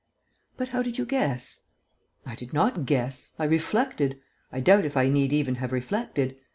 [0.57, 1.67] "But how did you guess?..."
[2.25, 3.35] "I did not guess.
[3.37, 4.19] I reflected.
[4.51, 6.37] I doubt if I need even have reflected.